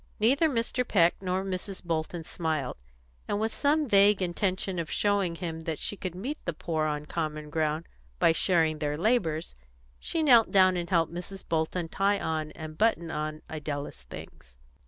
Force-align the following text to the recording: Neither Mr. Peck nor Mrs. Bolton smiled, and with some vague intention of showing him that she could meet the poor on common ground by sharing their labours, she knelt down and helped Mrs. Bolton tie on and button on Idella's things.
Neither 0.19 0.49
Mr. 0.49 0.83
Peck 0.83 1.13
nor 1.21 1.43
Mrs. 1.45 1.83
Bolton 1.83 2.23
smiled, 2.23 2.77
and 3.27 3.39
with 3.39 3.53
some 3.53 3.87
vague 3.87 4.19
intention 4.19 4.79
of 4.79 4.89
showing 4.89 5.35
him 5.35 5.59
that 5.59 5.77
she 5.77 5.95
could 5.95 6.15
meet 6.15 6.43
the 6.45 6.53
poor 6.55 6.87
on 6.87 7.05
common 7.05 7.51
ground 7.51 7.85
by 8.17 8.31
sharing 8.31 8.79
their 8.79 8.97
labours, 8.97 9.53
she 9.99 10.23
knelt 10.23 10.49
down 10.49 10.75
and 10.75 10.89
helped 10.89 11.13
Mrs. 11.13 11.43
Bolton 11.47 11.87
tie 11.87 12.19
on 12.19 12.49
and 12.53 12.79
button 12.79 13.11
on 13.11 13.43
Idella's 13.47 14.01
things. 14.01 14.57